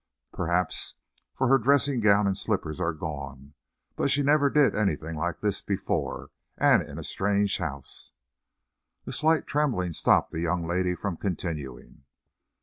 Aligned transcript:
"Perhaps; 0.33 0.95
for 1.31 1.47
her 1.47 1.59
dressing 1.59 1.99
gown 1.99 2.25
and 2.25 2.35
slippers 2.35 2.79
are 2.81 2.91
gone. 2.91 3.53
But 3.95 4.09
she 4.09 4.23
never 4.23 4.49
did 4.49 4.73
anything 4.73 5.15
like 5.15 5.41
this 5.41 5.61
before, 5.61 6.31
and 6.57 6.81
in 6.81 6.97
a 6.97 7.03
strange 7.03 7.59
house" 7.59 8.11
A 9.05 9.11
slight 9.11 9.45
trembling 9.45 9.93
stopped 9.93 10.31
the 10.31 10.41
young 10.41 10.65
lady 10.65 10.95
from 10.95 11.17
continuing. 11.17 12.05